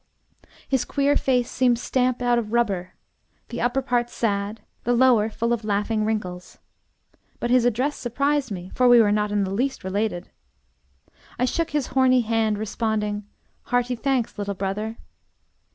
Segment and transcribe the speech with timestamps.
[0.67, 2.95] His queer face seemed stamped out of rubber,
[3.49, 6.57] the upper part sad, the lower full of laughing wrinkles.
[7.39, 10.31] But his address surprised me, for we were not in the least related.
[11.37, 13.27] I shook his horny hand, responding,
[13.65, 14.97] "Hearty thanks, little brother."